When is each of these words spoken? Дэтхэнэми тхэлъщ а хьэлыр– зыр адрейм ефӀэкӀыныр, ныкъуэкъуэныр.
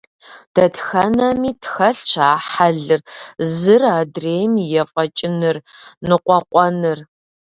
Дэтхэнэми 0.53 1.51
тхэлъщ 1.63 2.11
а 2.33 2.43
хьэлыр– 2.49 3.01
зыр 3.55 3.83
адрейм 3.99 4.53
ефӀэкӀыныр, 4.81 5.57
ныкъуэкъуэныр. 6.07 6.99